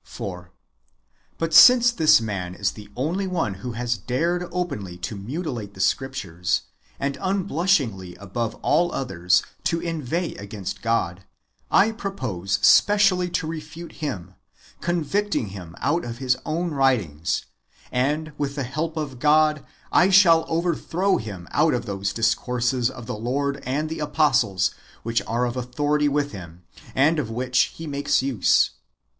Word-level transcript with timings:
»4. 0.04 0.52
But 1.38 1.52
since 1.52 1.90
this 1.90 2.20
man 2.20 2.54
is 2.54 2.70
the 2.70 2.88
only 2.94 3.26
one 3.26 3.54
who 3.54 3.72
has 3.72 3.96
dared 3.98 4.44
openly 4.52 4.96
to 4.98 5.16
mutilate 5.16 5.74
the 5.74 5.80
Scriptures, 5.80 6.62
and 7.00 7.18
unblushingly 7.20 8.14
above 8.14 8.54
all 8.62 8.92
others 8.92 9.42
to 9.64 9.80
inveigh 9.80 10.36
against 10.36 10.82
God, 10.82 11.24
I 11.68 11.90
purpose 11.90 12.60
specially 12.62 13.28
to 13.30 13.48
refute 13.48 13.94
him, 13.94 14.34
convicting 14.80 15.48
him 15.48 15.74
out 15.80 16.04
of 16.04 16.18
his 16.18 16.36
own 16.46 16.76
wa 16.76 16.90
itings; 16.90 17.46
and, 17.90 18.30
with 18.38 18.54
the 18.54 18.62
help 18.62 18.96
of 18.96 19.18
God, 19.18 19.66
I 19.90 20.10
shall 20.10 20.44
overthrow 20.46 21.16
him 21.16 21.48
out 21.50 21.74
of 21.74 21.86
those 21.86 22.12
'^ 22.12 22.14
discourses 22.14 22.88
of 22.88 23.06
the 23.06 23.18
Lord 23.18 23.60
and 23.66 23.88
the 23.88 23.98
apostles, 23.98 24.72
which 25.02 25.22
are 25.22 25.44
of 25.44 25.56
authority 25.56 26.08
with 26.08 26.30
him, 26.30 26.62
and 26.94 27.18
of 27.18 27.30
which 27.30 27.72
he 27.74 27.88
makes 27.88 28.22
use. 28.22 28.70